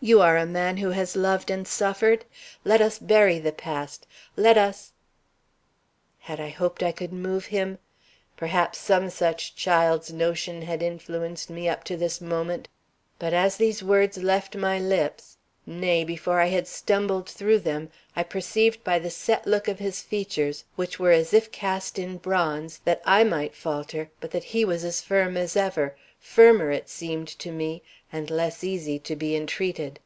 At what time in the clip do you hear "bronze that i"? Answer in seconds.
22.18-23.24